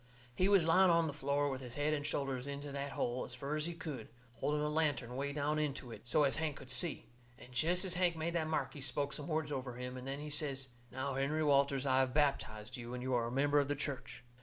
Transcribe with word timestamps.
He 0.33 0.49
was 0.49 0.65
lying 0.65 0.89
on 0.89 1.05
the 1.05 1.13
floor 1.13 1.47
with 1.47 1.61
his 1.61 1.75
head 1.75 1.93
and 1.93 2.03
shoulders 2.03 2.47
into 2.47 2.71
that 2.71 2.93
hole 2.93 3.23
as 3.23 3.35
fur 3.35 3.55
as 3.55 3.67
he 3.67 3.75
could, 3.75 4.09
holding 4.39 4.61
a 4.63 4.67
lantern 4.67 5.15
way 5.15 5.31
down 5.31 5.59
into 5.59 5.91
it, 5.91 6.07
so 6.07 6.23
as 6.23 6.37
Hank 6.37 6.55
could 6.57 6.71
see. 6.71 7.05
And 7.37 7.53
jest 7.53 7.85
as 7.85 7.93
Hank 7.93 8.15
made 8.15 8.33
that 8.33 8.47
mark 8.47 8.73
he 8.73 8.81
spoke 8.81 9.13
some 9.13 9.27
words 9.27 9.51
over 9.51 9.75
him, 9.75 9.97
and 9.97 10.07
then 10.07 10.19
he 10.19 10.31
says: 10.31 10.69
"Now, 10.91 11.13
Henry 11.13 11.43
Walters, 11.43 11.85
I 11.85 11.99
have 11.99 12.15
baptized 12.15 12.77
you, 12.77 12.95
and 12.95 13.03
you 13.03 13.13
are 13.13 13.27
a 13.27 13.31
member 13.31 13.59
of 13.59 13.67
the 13.67 13.75
church." 13.75 14.23